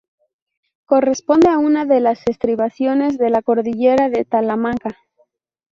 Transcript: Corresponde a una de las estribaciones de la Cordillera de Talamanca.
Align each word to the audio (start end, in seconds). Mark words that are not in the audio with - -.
Corresponde 0.85 1.49
a 1.49 1.59
una 1.59 1.85
de 1.85 1.99
las 1.99 2.25
estribaciones 2.27 3.19
de 3.19 3.29
la 3.29 3.43
Cordillera 3.43 4.09
de 4.09 4.25
Talamanca. 4.25 4.97